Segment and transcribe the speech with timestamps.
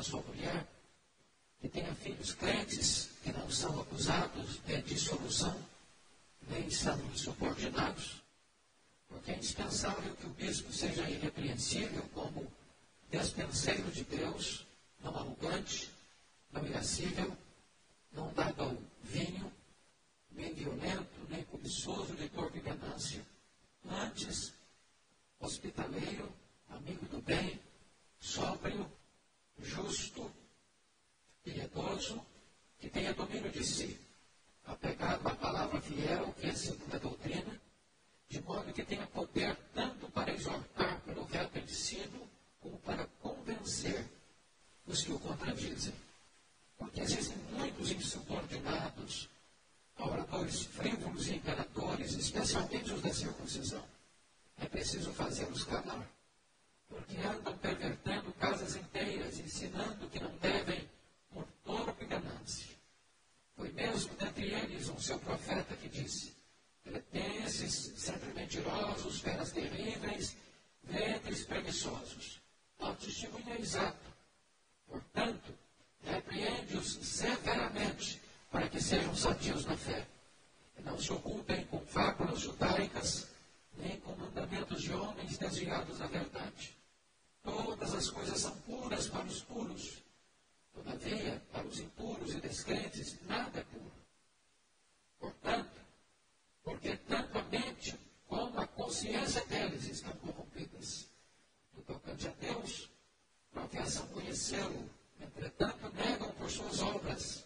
[0.00, 0.66] a sua mulher,
[1.60, 5.54] que tenha filhos crentes que não são acusados de dissolução,
[6.48, 8.22] nem são subordinados,
[9.08, 12.50] porque é indispensável que o bispo seja irrepreensível como
[13.10, 14.66] despenseiro de Deus,
[15.00, 15.90] não arrogante,
[16.50, 17.36] não irascível,
[18.12, 19.52] não dado ao vinho,
[20.32, 23.24] nem violento, nem cobiçoso corpo e ganância.
[23.86, 24.54] Antes,
[25.40, 26.32] hospitaleiro,
[26.70, 27.60] amigo do bem,
[28.18, 28.90] sóbrio,
[29.62, 30.30] justo,
[31.42, 32.24] piedoso,
[32.78, 33.98] que tenha domínio de si,
[34.66, 37.60] apegado à palavra fiel, que é a doutrina,
[38.28, 42.28] de modo que tenha poder tanto para exortar pelo reto ensino,
[42.60, 44.06] como para convencer
[44.86, 45.94] os que o contradizem.
[46.78, 49.28] Porque existem muitos insubordinados,
[49.98, 53.84] oradores frívolos e imperadores, especialmente os da circuncisão.
[54.58, 56.08] É preciso fazê-los calar,
[56.90, 60.90] porque andam pervertendo casas inteiras, ensinando que não devem
[61.32, 62.76] por torpe ganância.
[63.56, 66.34] Foi mesmo dentre eles um seu profeta que disse:
[66.82, 70.36] Cretenses, sempre mentirosos, feras terríveis,
[70.82, 72.40] ventres preguiçosos.
[72.78, 74.10] O testemunho é exato.
[74.88, 75.54] Portanto,
[76.02, 80.06] repreende-os severamente para que sejam sadios na fé.
[80.76, 83.28] E não se ocupem com fábulas judaicas,
[83.76, 86.79] nem com mandamentos de homens desviados da verdade.
[87.42, 90.02] Todas as coisas são puras para os puros.
[90.72, 93.92] Todavia, para os impuros e descrentes, nada é puro.
[95.18, 95.80] Portanto,
[96.62, 101.08] porque tanto a mente como a consciência deles estão corrompidas.
[101.74, 102.90] No tocante a Deus,
[103.52, 104.88] professam conhecê-lo,
[105.20, 107.44] entretanto negam por suas obras.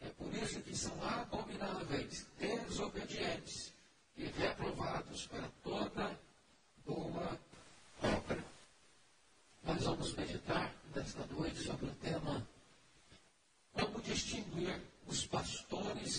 [0.00, 3.72] É por isso que são abomináveis, desobedientes
[4.16, 6.18] e reprovados para toda
[6.84, 7.38] boa
[8.02, 8.55] obra.
[9.66, 12.46] Nós vamos meditar nesta noite sobre o tema
[13.72, 16.15] como distinguir os pastores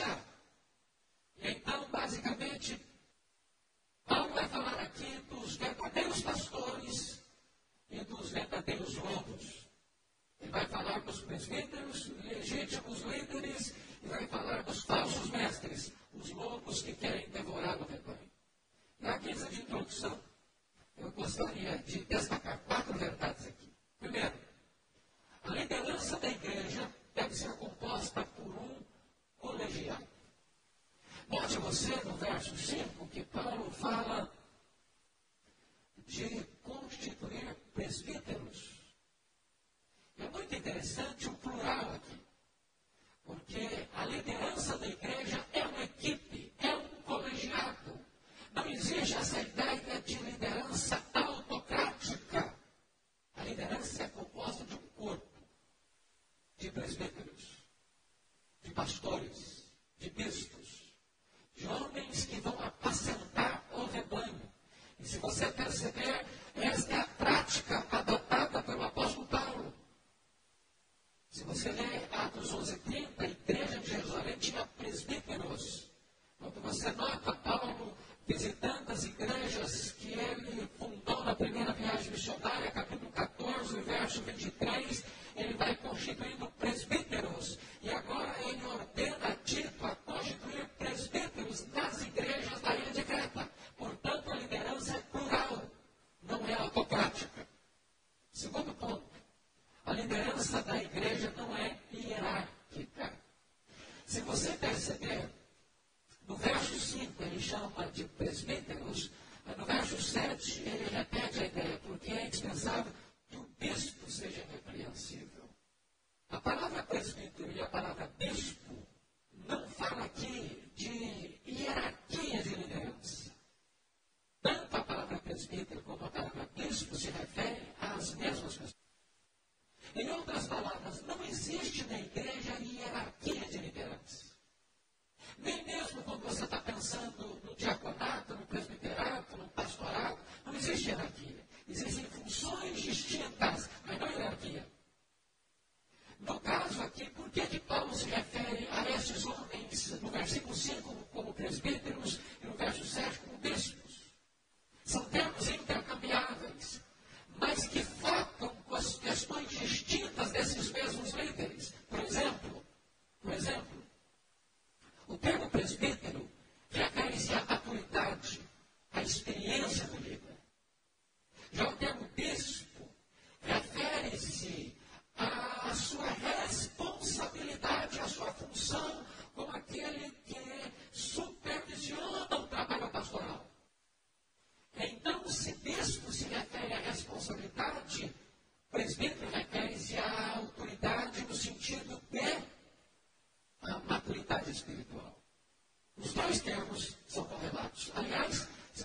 [0.00, 0.29] Yeah.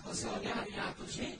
[0.06, 1.35] Você olhar em Atos 20,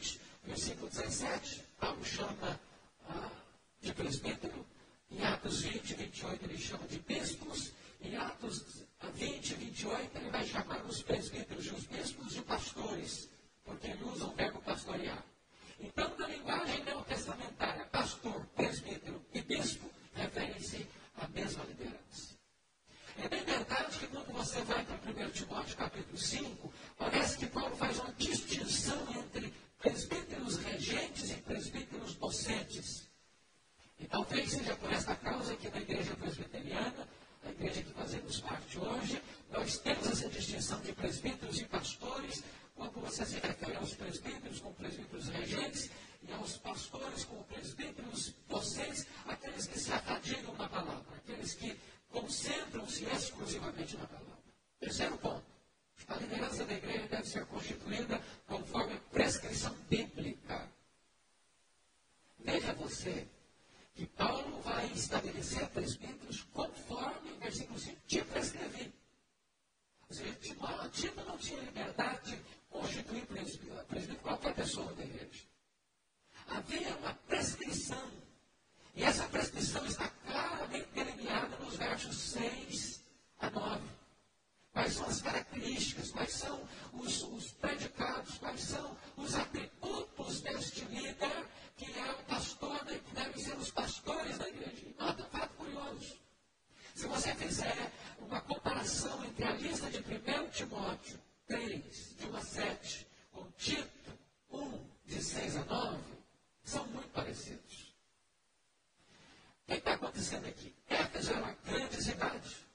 [110.16, 112.65] dizendo aqui, Éfeso era uma grande cidade.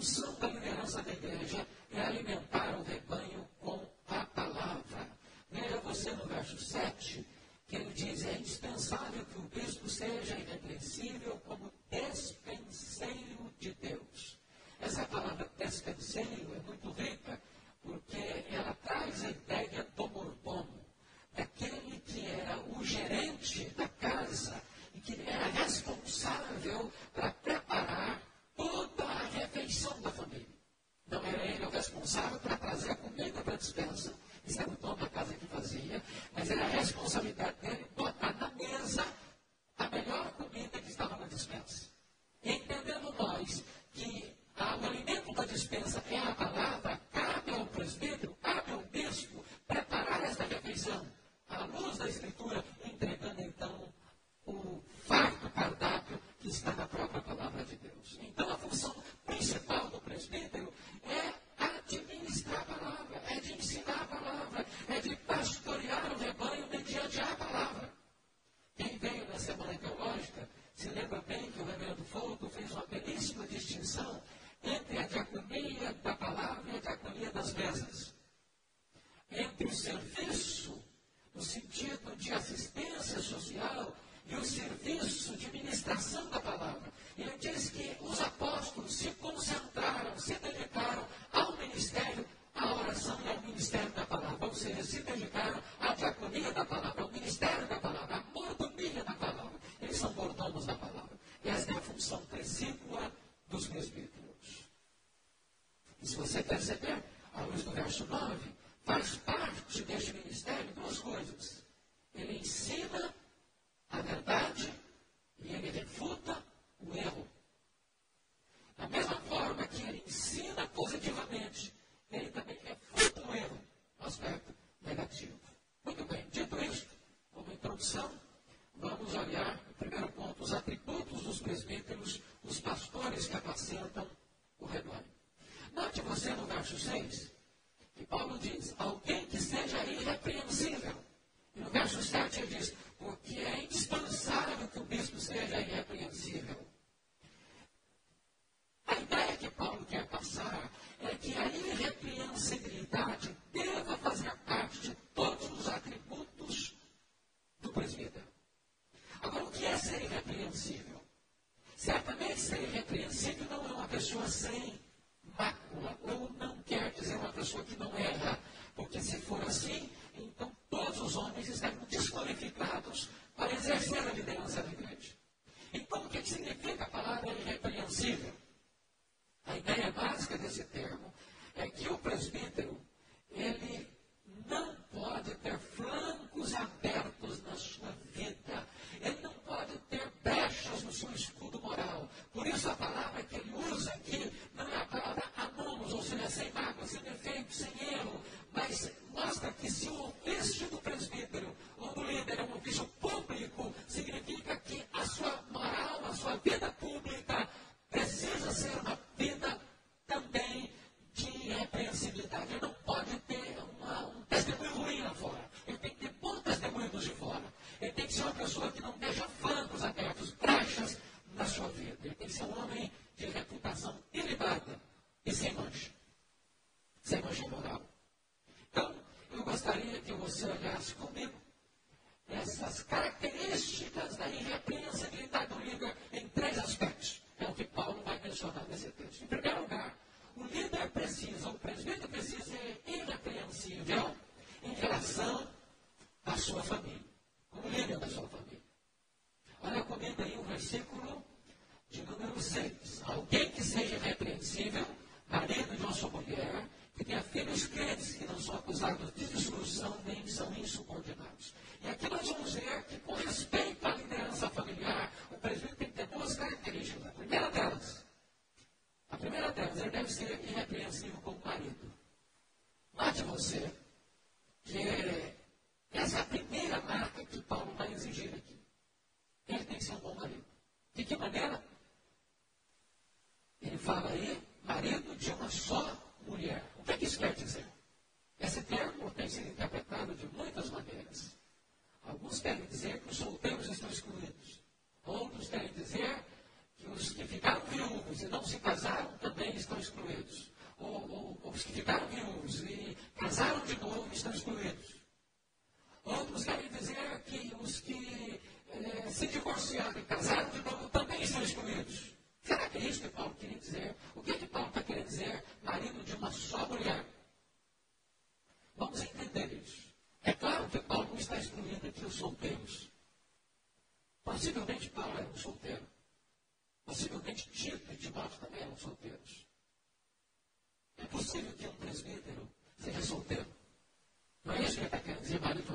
[0.00, 1.66] função da liderança da igreja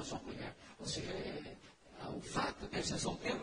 [0.06, 0.56] sua mulher.
[0.80, 1.12] Ou seja,
[2.02, 3.40] ah, o fato de ser solteiro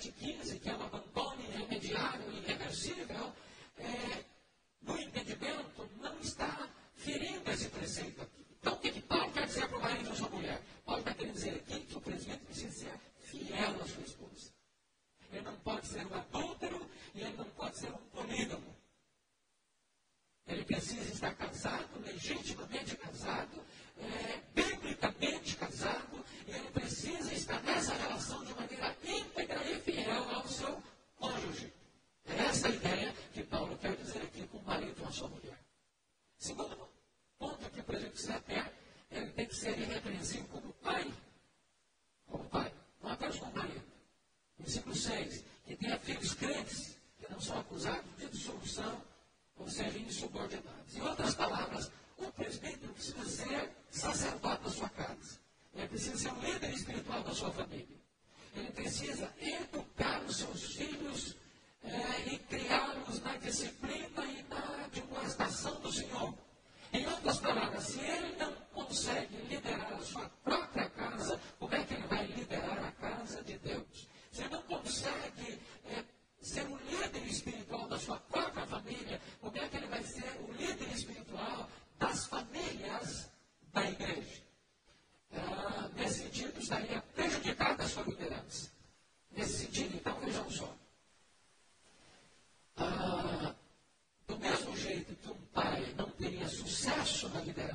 [0.00, 0.39] magic
[46.40, 48.09] crentes, que não são acusados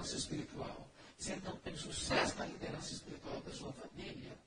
[0.06, 0.88] liderança espiritual.
[1.18, 4.38] Se ele não tem sucesso na liderança espiritual da sua família,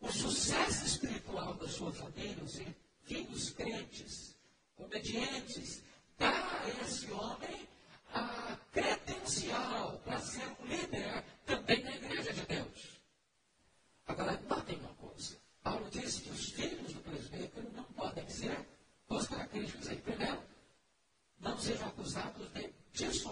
[0.00, 2.60] o sucesso espiritual da sua família, os
[3.04, 4.34] filhos crentes,
[4.76, 5.82] obedientes,
[6.18, 7.68] dá a esse homem
[8.12, 13.00] a credencial para ser um líder também na igreja de Deus.
[14.06, 15.38] Agora, notem uma coisa.
[15.62, 18.58] Paulo disse que os filhos do presbítero não podem ser
[19.08, 19.96] os característicos aí.
[19.98, 20.42] Primeiro,
[21.38, 23.31] não sejam acusados de disso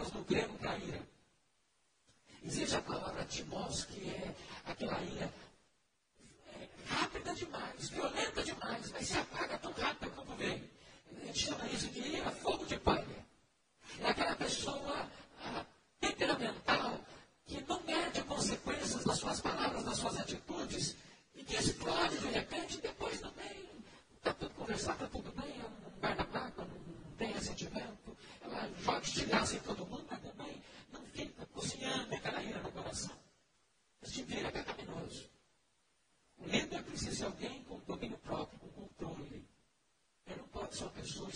[0.00, 1.09] palavras do grego caíram.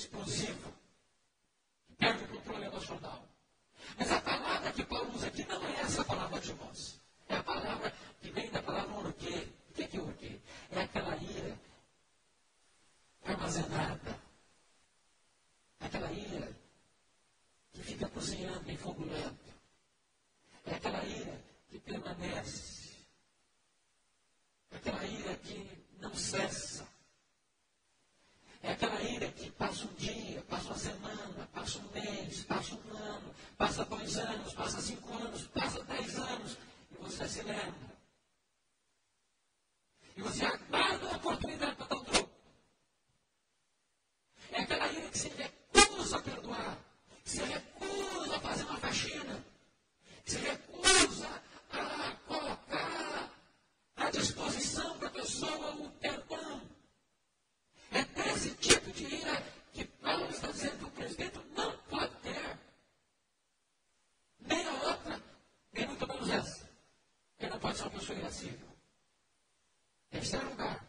[0.04, 0.72] explosivo,
[1.98, 3.26] perde o controle emocional.
[3.98, 7.00] Mas a palavra que Paulo usa aqui não é essa palavra de nós.
[7.28, 9.48] É a palavra que vem da palavra orquê.
[9.70, 9.98] O que é que?
[10.70, 11.58] É, é aquela ira
[13.24, 14.20] armazenada.
[15.80, 16.54] Aquela ira
[17.72, 19.43] que fica cozinhando, enfogulando.
[68.04, 68.66] subversivo.
[70.10, 70.86] Terceiro lugar,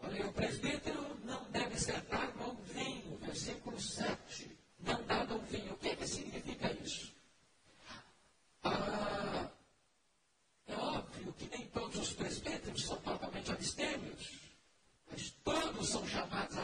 [0.00, 4.50] olha, o presbítero não deve sentar ao vinho, versículo 7.
[4.80, 5.72] Não dado ao vinho.
[5.72, 7.14] O que, é que significa isso?
[8.62, 9.48] Ah,
[10.66, 14.40] é óbvio que nem todos os presbíteros são totalmente abstêmios,
[15.10, 16.55] mas todos são chamados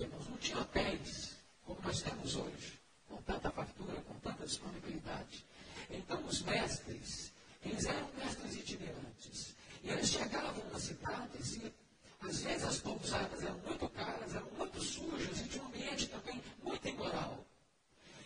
[0.00, 5.44] temos, não tinha hotéis como nós temos hoje, com tanta fartura, com tanta disponibilidade.
[5.90, 7.32] Então, os mestres,
[7.62, 9.54] eles eram mestres itinerantes.
[9.82, 11.72] E eles chegavam nas cidades e,
[12.20, 16.42] às vezes, as pousadas eram muito caras, eram muito sujas e de um ambiente também
[16.62, 17.44] muito imoral.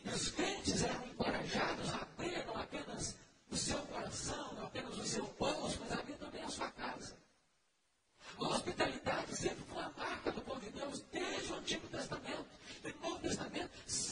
[0.04, 1.03] E os crentes eram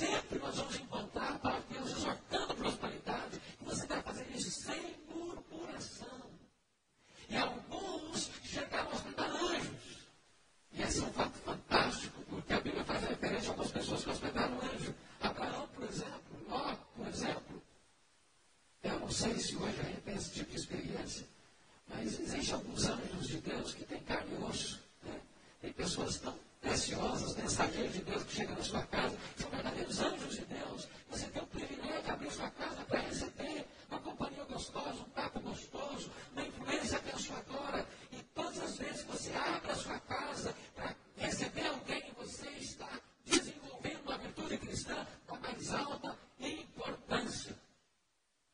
[0.02, 6.20] sempre nós vamos encontrar partidos exortando a prosperidade, que você deve fazer isso sem murmuração.
[7.28, 10.08] E alguns chegaram aos anjos.
[10.72, 14.10] E esse é um fato fantástico, porque a Bíblia faz referência a algumas pessoas que
[14.10, 14.94] hospedaram anjos.
[15.20, 17.62] Abraão, por exemplo, Ló, por exemplo.
[18.82, 21.26] Eu não sei se hoje a gente tem esse tipo de experiência,
[21.86, 24.82] mas existem alguns anjos de Deus que têm carne e osso.
[25.04, 25.20] Né?
[25.60, 27.42] Tem pessoas tão preciosos, né?
[27.42, 30.88] mensageiros de Deus que chegam na sua casa, são verdadeiros anjos de Deus.
[31.10, 35.40] Você tem o privilégio de abrir sua casa para receber uma companhia gostosa, um papo
[35.40, 37.86] gostoso, uma influência abençoadora.
[38.12, 42.88] E todas as vezes que você abre a sua casa para receber alguém, você está
[43.26, 47.56] desenvolvendo uma virtude cristã com a mais alta importância.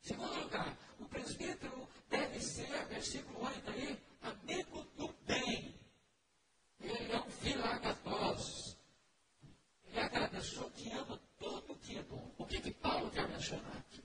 [0.01, 5.58] Segundo lugar, o presbítero deve ser, versículo 8 aí, amigo do bem
[7.41, 8.77] vilacatosos.
[9.87, 12.31] Ele agradeceu que ama todo o que é bom.
[12.37, 14.03] O que, que Paulo quer mencionar aqui?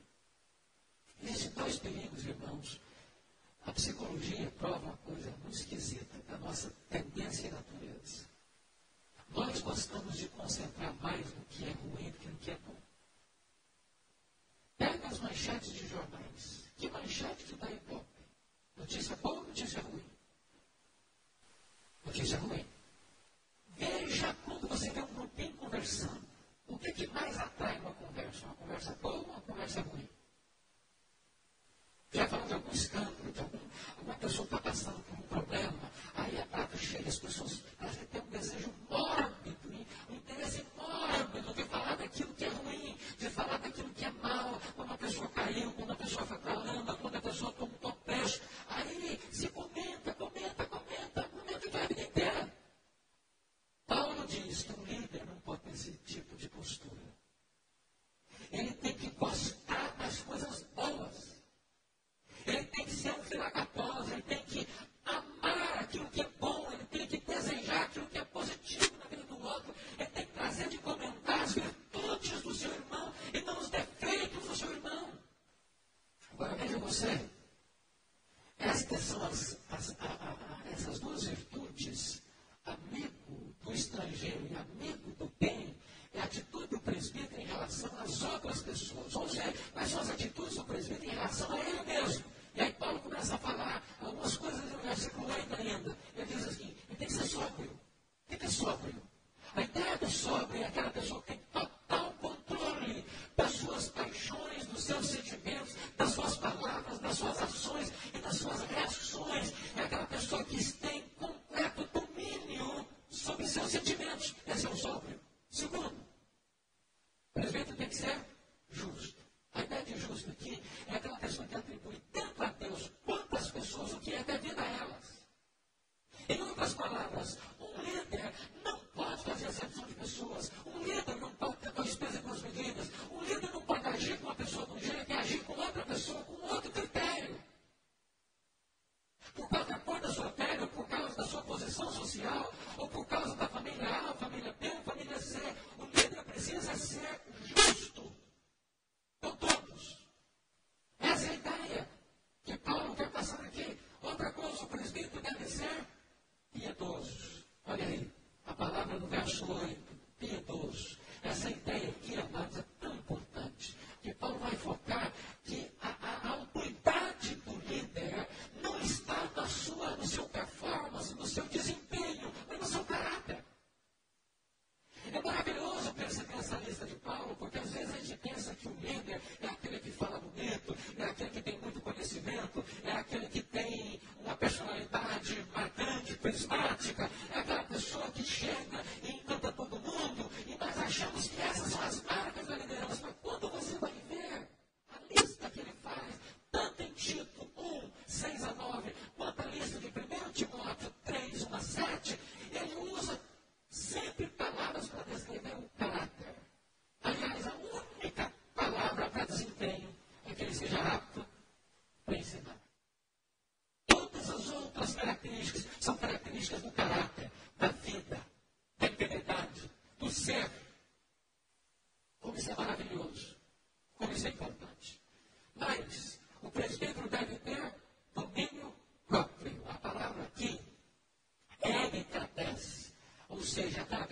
[1.23, 2.81] Existem dois perigos, irmãos.
[3.67, 8.27] A psicologia prova uma coisa muito esquisita da nossa tendência é e natureza.
[9.31, 12.77] Nós gostamos de concentrar mais no que é ruim do que no que é bom.
[14.77, 16.71] Pega as manchetes de jornais.
[16.77, 18.05] Que manchete que dá ibope?
[18.77, 20.05] Notícia boa ou notícia ruim?
[22.05, 22.74] Notícia ruim.
[23.77, 26.25] Veja quando você vê um grupinho conversando.
[26.69, 28.47] O que, que mais atrai uma conversa?
[28.47, 30.14] Uma conversa boa ou uma conversa ruim?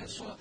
[0.03, 0.36] pessoa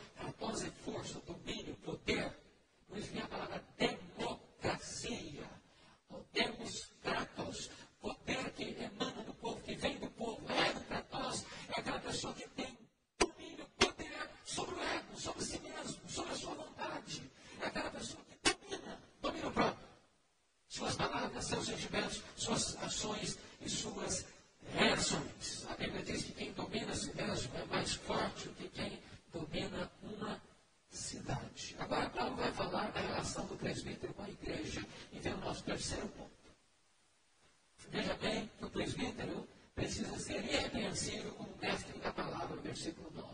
[42.71, 43.27] versículo 9.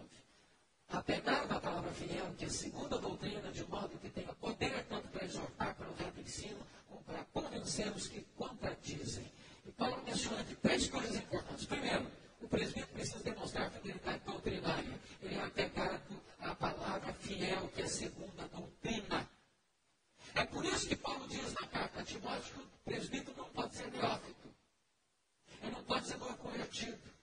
[0.90, 5.08] Apegar da palavra fiel, que é a segunda doutrina, de modo que tenha poder tanto
[5.10, 9.32] para exortar, para o de ensino, como para convencer os que contradizem.
[9.66, 11.66] E Paulo menciona aqui três coisas importantes.
[11.66, 12.08] Primeiro,
[12.42, 15.00] o presbítero precisa demonstrar fidelidade doutrinária.
[15.22, 19.30] Ele é apegado à palavra fiel, que é a segunda doutrina.
[20.34, 23.76] É por isso que Paulo diz na carta a Timóteo que o presbítero não pode
[23.76, 24.50] ser neófito.
[25.62, 27.17] Ele não pode ser não convertido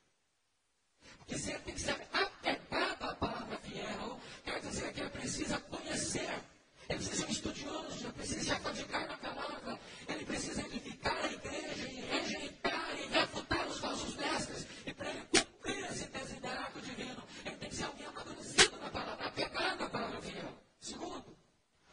[1.26, 6.42] dizer tem que ser é apegado à palavra fiel, quer dizer que ele precisa conhecer,
[6.88, 11.32] ele precisa ser um estudioso, ele precisa se afadigar na palavra, ele precisa edificar a
[11.32, 14.66] igreja e rejeitar e refutar os falsos mestres.
[14.86, 19.26] E para ele cumprir esse desiderato divino, ele tem que ser alguém amadurecido na palavra,
[19.26, 20.58] apegado à palavra fiel.
[20.80, 21.36] Segundo,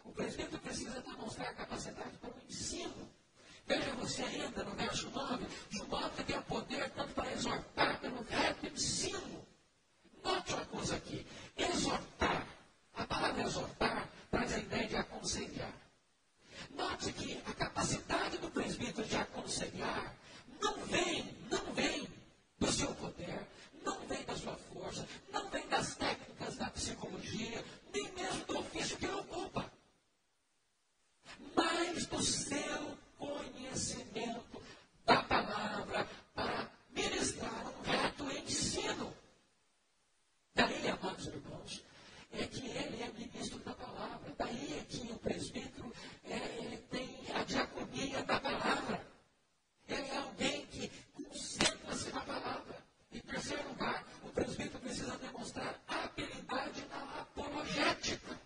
[0.04, 3.11] o presbítero precisa demonstrar capacidade para o ensino
[3.72, 5.46] pega você ainda no verso 9,
[6.26, 9.48] que o poder tanto para exortar pelo reto ensino.
[10.22, 11.26] Note uma coisa aqui.
[11.56, 12.46] Exortar.
[12.94, 15.74] A palavra exortar traz a ideia de aconselhar.
[16.72, 20.14] Note que a capacidade do presbítero de aconselhar
[20.62, 22.08] não vem, não vem
[22.60, 23.48] do seu poder,
[23.86, 27.64] não vem da sua força, não vem das técnicas da psicologia,
[27.94, 29.72] nem mesmo do ofício que ele ocupa,
[31.56, 34.62] mas do seu conhecimento
[35.06, 39.14] da palavra para ministrar um reto ensino.
[40.56, 41.84] Daí, amados irmãos,
[42.32, 44.34] é que ele é ministro da palavra.
[44.38, 45.94] Daí é que o presbítero
[46.24, 49.06] é, tem a diaconia da palavra.
[49.88, 52.76] Ele é alguém que concentra-se na palavra.
[53.14, 58.42] Em terceiro lugar, o presbítero precisa demonstrar habilidade na apologética.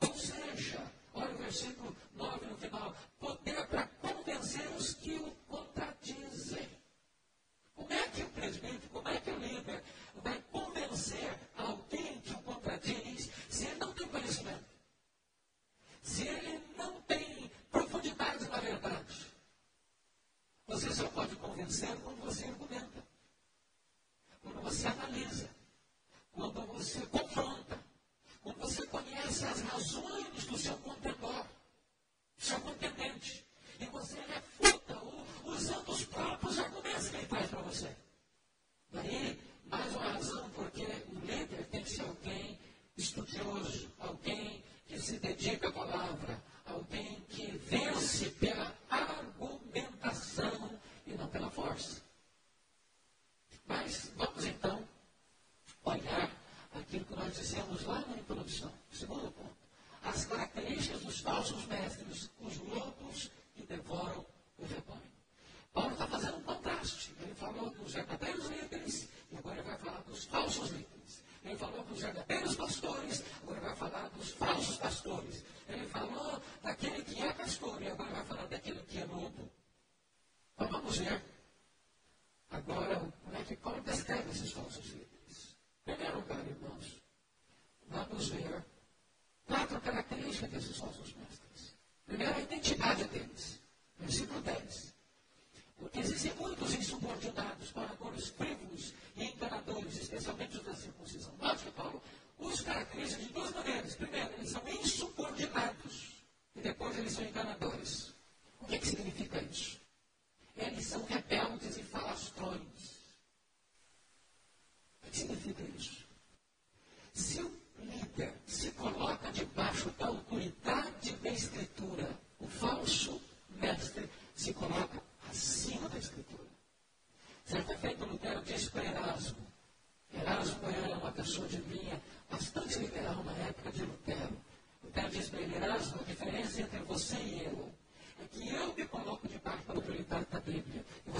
[0.00, 0.82] Ou seja,
[1.14, 2.94] olha o versículo 9 no final.
[3.18, 6.68] Poder para convencer os que o contradizem.
[7.74, 9.82] Como é que o presbítero, como é que o líder
[10.22, 11.45] vai convencer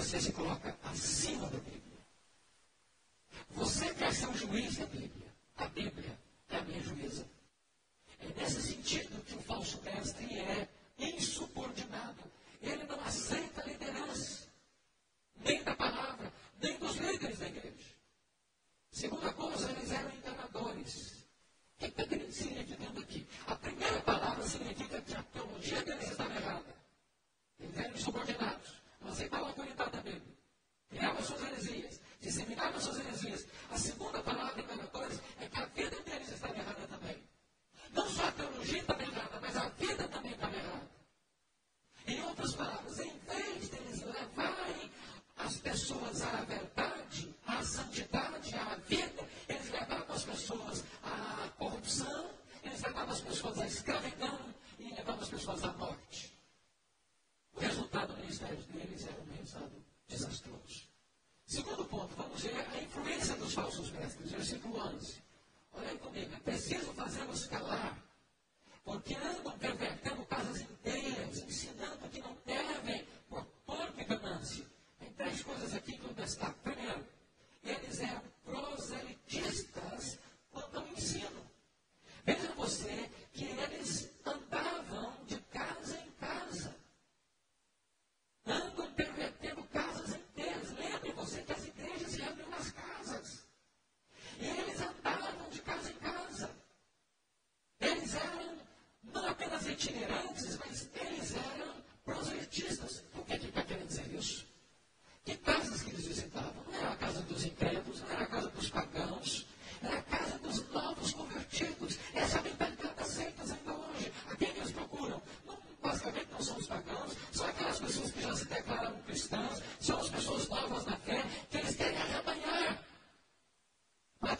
[0.07, 1.59] você se coloca acima do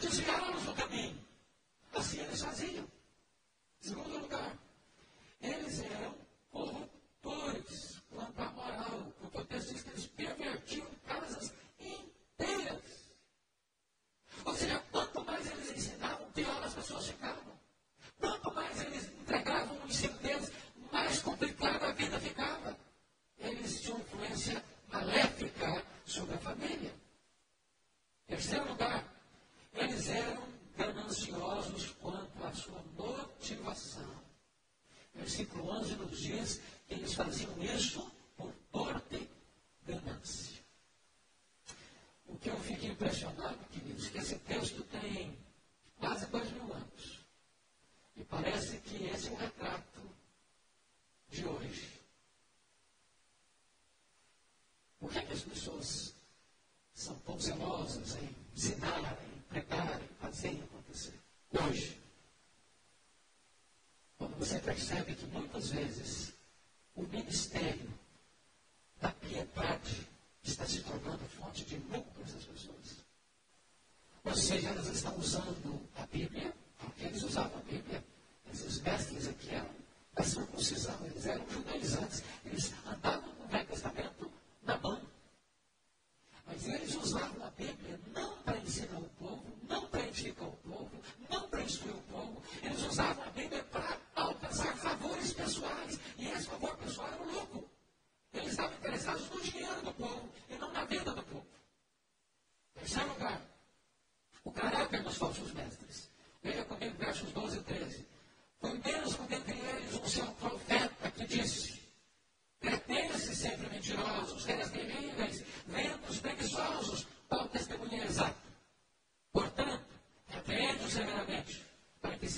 [0.00, 1.18] desviá-los do caminho.
[1.92, 2.86] Assim eles faziam.
[3.80, 4.56] Segundo lugar,
[5.40, 6.14] eles eram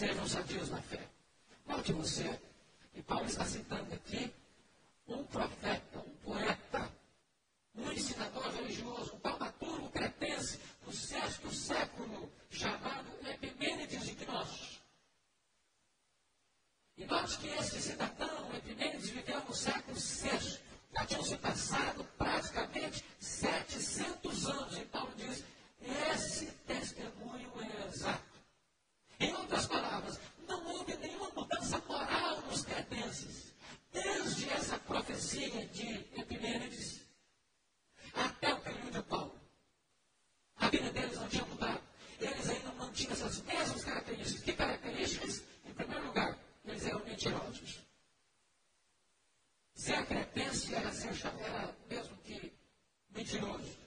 [0.00, 1.06] sejam sadios na fé.
[1.66, 2.40] Note você,
[2.94, 4.32] e Paulo está citando aqui
[5.06, 6.90] um profeta, um poeta,
[7.74, 14.80] um ensinador religioso, um palmaturo cretense do sexto século, chamado Epimênides de Gnosos.
[16.96, 20.60] E note que este cidadão, Epimênides, viveu no século VI.
[20.94, 24.78] Já tinham se passado praticamente 700 anos.
[24.78, 25.44] E Paulo diz,
[25.82, 28.29] esse testemunho é exato.
[29.20, 30.18] Em outras palavras,
[30.48, 33.52] não houve nenhuma mudança moral nos cretenses.
[33.92, 37.00] Desde essa profecia de Epimênides
[38.14, 39.38] até o período de Paulo.
[40.56, 41.82] A vida deles não tinha mudado.
[42.18, 44.42] Eles ainda mantinham essas mesmas características.
[44.42, 45.42] Que características?
[45.66, 47.80] Em primeiro lugar, eles eram mentirosos.
[49.74, 51.10] Ser cretense era, ser,
[51.40, 52.52] era mesmo que
[53.10, 53.78] mentiroso.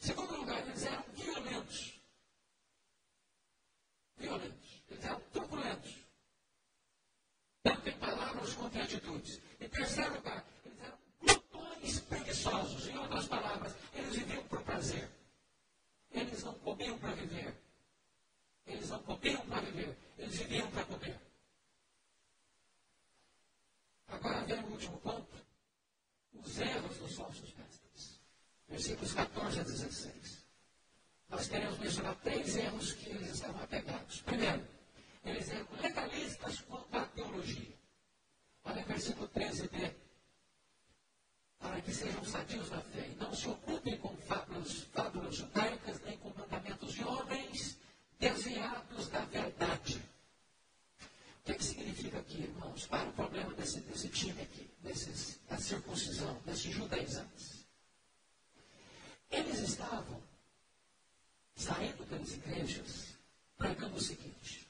[0.00, 1.91] Em segundo lugar, eles eram violentos.
[4.22, 4.82] Violentos.
[4.88, 5.96] Eles eram turbulentos.
[7.64, 9.40] Tanto em palavras em atitudes.
[9.60, 12.86] Em terceiro lugar, eles eram glutões preguiçosos.
[12.86, 15.10] Em outras palavras, eles viviam por prazer.
[16.12, 17.54] Eles não comiam para viver.
[18.66, 19.98] Eles não comiam para viver.
[20.16, 21.20] Eles viviam para comer.
[24.06, 25.36] Agora vem o último ponto.
[26.34, 28.20] Os erros dos falsos mestres.
[28.68, 30.41] Versículos 14 a 16.
[31.32, 34.20] Nós queremos mencionar três erros que eles estavam apegados.
[34.20, 34.68] Primeiro,
[35.24, 37.72] eles eram legalistas quanto à teologia.
[38.64, 39.94] Olha versículo 13b.
[41.58, 46.18] Para que sejam sadios na fé e não se ocupem com fábulas, fábulas judaicas, nem
[46.18, 47.78] com mandamentos de homens
[48.20, 50.02] desviados da verdade.
[51.40, 52.86] O que, que significa aqui, irmãos?
[52.86, 57.66] Para o problema desse, desse time aqui, desses, da circuncisão, desses judaizantes.
[59.30, 60.22] Eles estavam
[61.62, 63.16] saindo pelas igrejas
[63.56, 64.68] pregando o seguinte: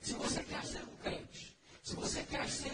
[0.00, 2.72] se você quer ser um crente, se você quer ser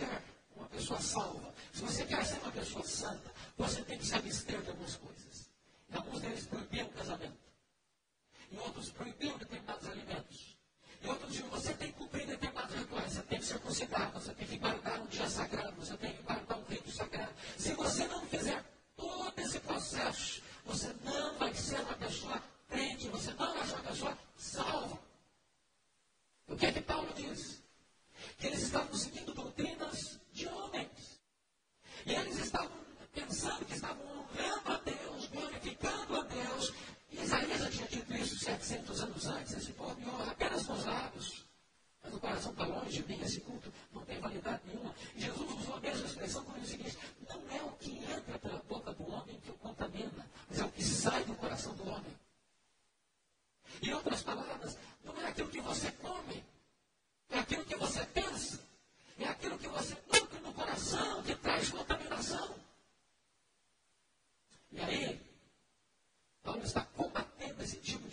[67.64, 68.03] Is it, should,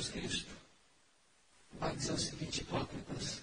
[0.00, 0.52] Jesus Cristo,
[1.78, 3.42] vai dizer o seguinte, hipócritas,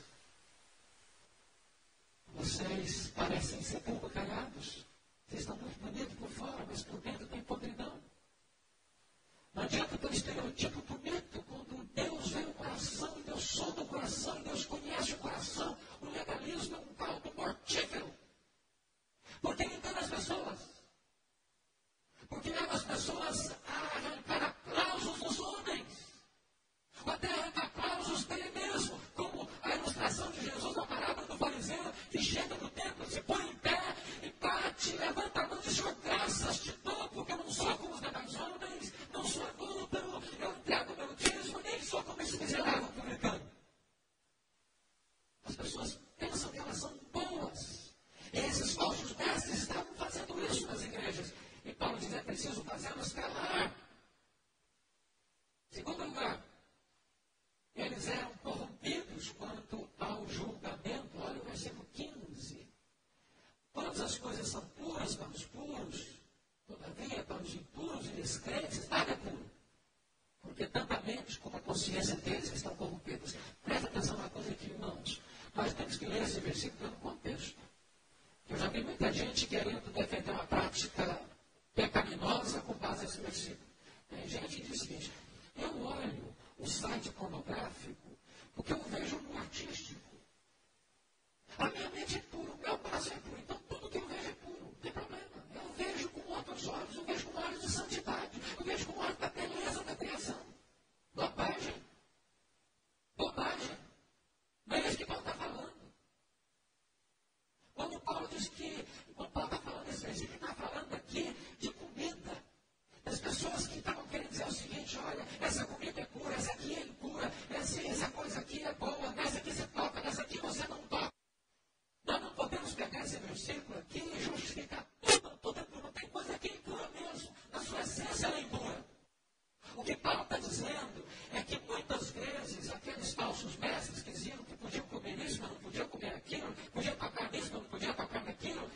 [136.48, 138.68] накинул, я пока высунул, я пока накинул,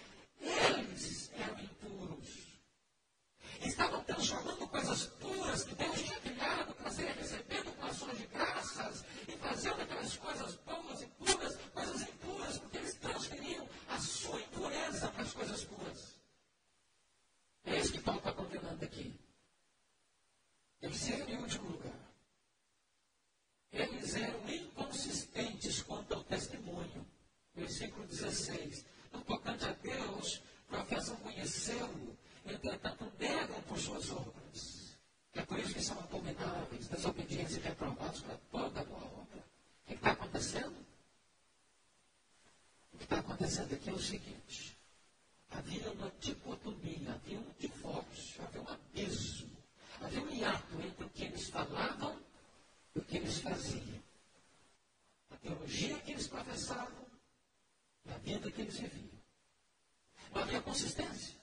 [60.72, 61.36] consistência.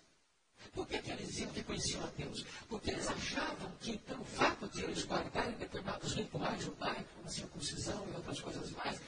[0.73, 2.47] Por que, que, eles diziam que conheciam a Deus?
[2.67, 7.29] Porque eles achavam que então, o fato de eles guardarem determinados rituais o como a
[7.29, 8.99] circuncisão e outras coisas mais,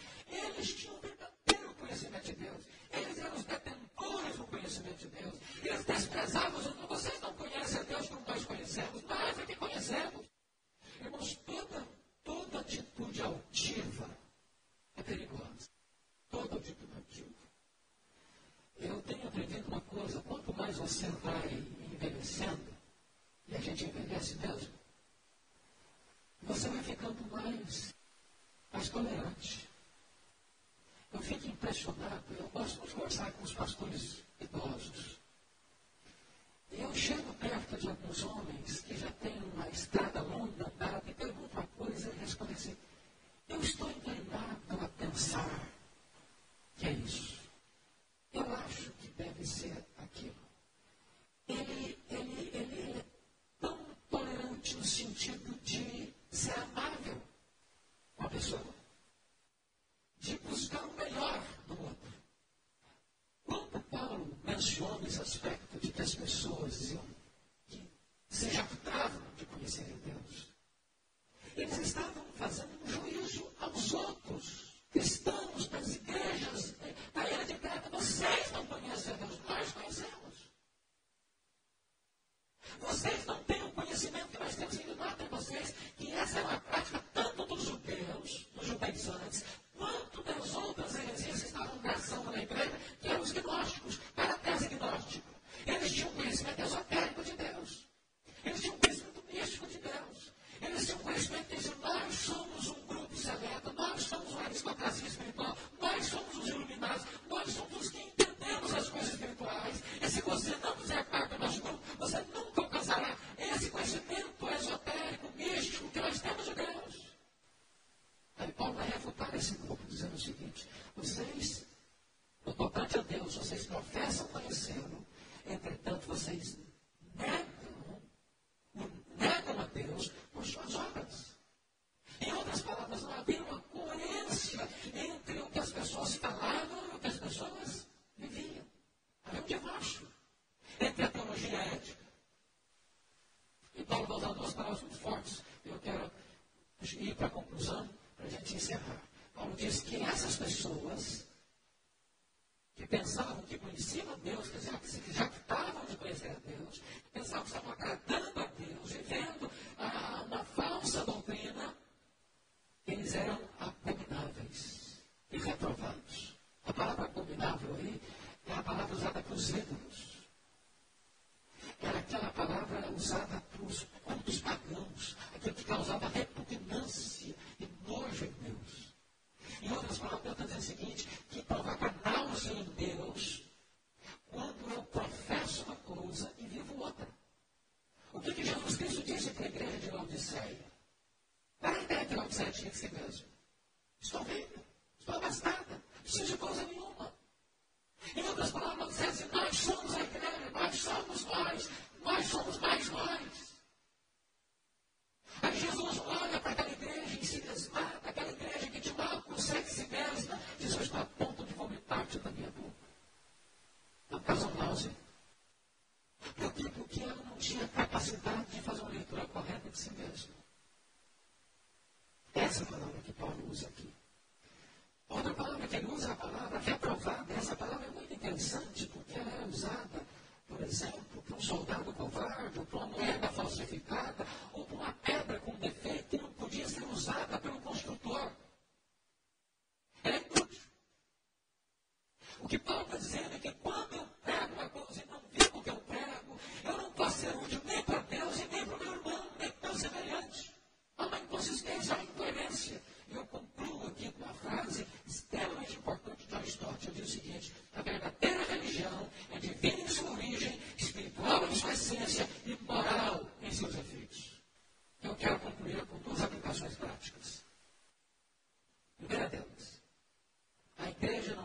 [271.03, 271.40] a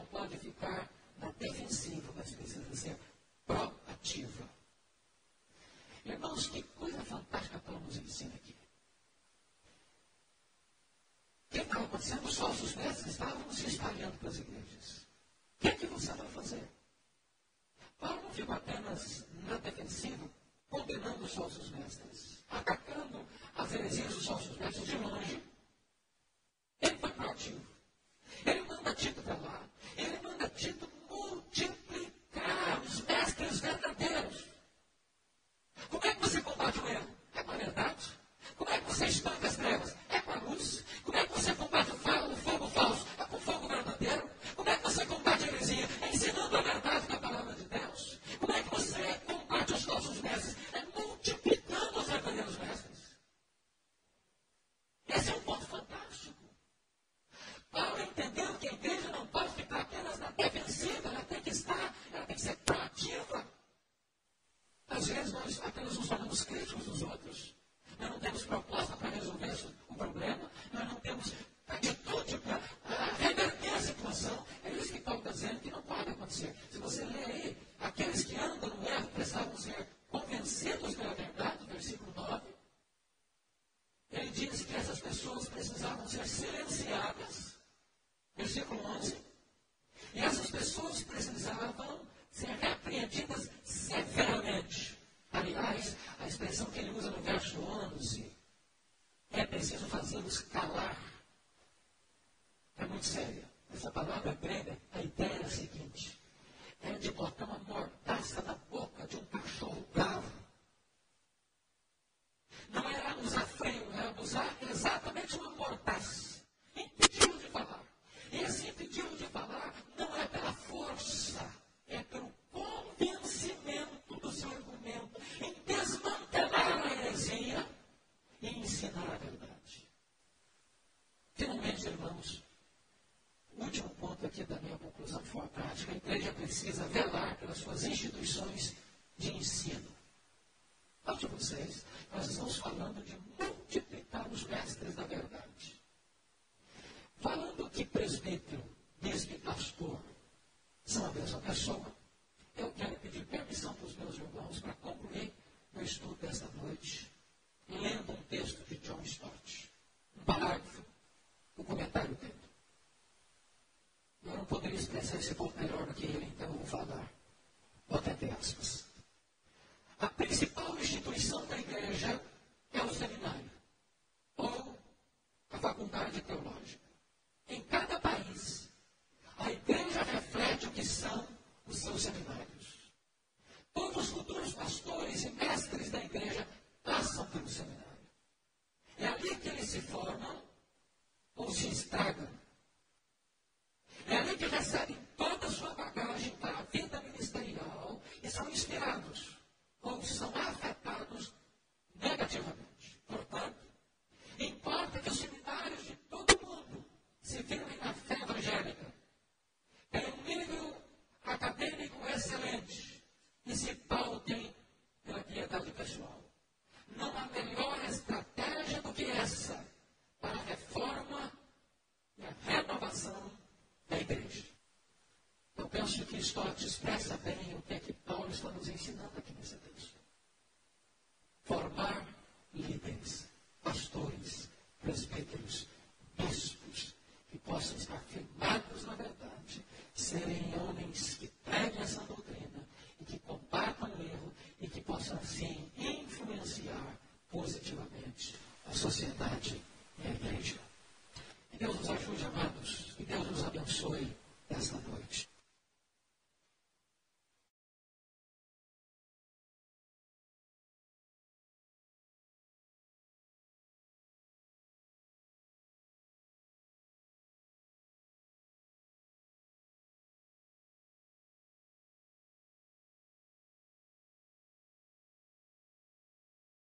[227.25, 229.24] bem o que é que Paulo está nos ensinando